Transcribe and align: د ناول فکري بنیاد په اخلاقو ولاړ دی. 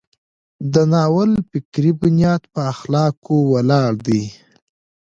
د 0.73 0.75
ناول 0.93 1.31
فکري 1.51 1.91
بنیاد 2.01 2.41
په 2.53 2.61
اخلاقو 2.73 3.37
ولاړ 3.53 3.91
دی. 4.07 4.23